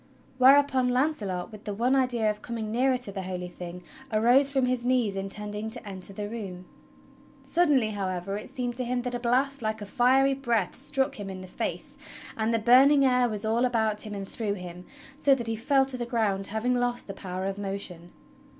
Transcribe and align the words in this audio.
Whereupon 0.39 0.89
Launcelot, 0.89 1.51
with 1.51 1.65
the 1.65 1.75
one 1.75 1.95
idea 1.95 2.27
of 2.31 2.41
coming 2.41 2.71
nearer 2.71 2.97
to 2.97 3.11
the 3.11 3.21
Holy 3.21 3.47
Thing, 3.47 3.83
arose 4.11 4.49
from 4.49 4.65
his 4.65 4.83
knees 4.83 5.15
intending 5.15 5.69
to 5.69 5.87
enter 5.87 6.11
the 6.11 6.27
room. 6.27 6.65
Suddenly, 7.43 7.91
however, 7.91 8.35
it 8.35 8.49
seemed 8.49 8.73
to 8.77 8.83
him 8.83 9.03
that 9.03 9.13
a 9.13 9.19
blast 9.19 9.61
like 9.61 9.79
a 9.79 9.85
fiery 9.85 10.33
breath 10.33 10.75
struck 10.75 11.19
him 11.19 11.29
in 11.29 11.41
the 11.41 11.47
face, 11.47 11.97
and 12.35 12.51
the 12.51 12.57
burning 12.57 13.05
air 13.05 13.29
was 13.29 13.45
all 13.45 13.63
about 13.63 14.01
him 14.01 14.15
and 14.15 14.27
through 14.27 14.53
him, 14.55 14.87
so 15.17 15.35
that 15.35 15.45
he 15.45 15.55
fell 15.55 15.85
to 15.85 15.97
the 15.97 16.07
ground, 16.07 16.47
having 16.47 16.73
lost 16.73 17.05
the 17.05 17.13
power 17.13 17.45
of 17.45 17.59
motion. 17.59 18.11